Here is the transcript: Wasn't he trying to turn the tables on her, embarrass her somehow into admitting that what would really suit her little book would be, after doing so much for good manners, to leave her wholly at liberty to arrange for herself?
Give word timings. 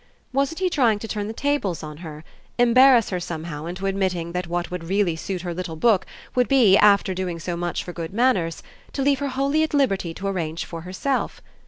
Wasn't 0.33 0.57
he 0.57 0.67
trying 0.67 0.97
to 0.97 1.07
turn 1.07 1.27
the 1.27 1.31
tables 1.31 1.83
on 1.83 1.97
her, 1.97 2.23
embarrass 2.57 3.11
her 3.11 3.19
somehow 3.19 3.67
into 3.67 3.85
admitting 3.85 4.31
that 4.31 4.47
what 4.47 4.71
would 4.71 4.85
really 4.85 5.15
suit 5.15 5.43
her 5.43 5.53
little 5.53 5.75
book 5.75 6.07
would 6.33 6.47
be, 6.47 6.75
after 6.75 7.13
doing 7.13 7.37
so 7.37 7.55
much 7.55 7.83
for 7.83 7.93
good 7.93 8.11
manners, 8.11 8.63
to 8.93 9.03
leave 9.03 9.19
her 9.19 9.29
wholly 9.29 9.61
at 9.61 9.75
liberty 9.75 10.11
to 10.15 10.25
arrange 10.25 10.65
for 10.65 10.81
herself? 10.81 11.39